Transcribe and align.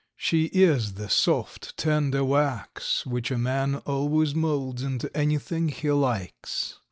"She 0.17 0.45
is 0.45 0.93
the 0.95 1.09
soft, 1.09 1.77
tender 1.77 2.23
wax 2.25 3.05
which 3.05 3.29
a 3.29 3.37
man 3.37 3.75
always 3.85 4.33
moulds 4.33 4.81
into 4.81 5.15
anything 5.15 5.67
he 5.69 5.91
likes. 5.91 6.79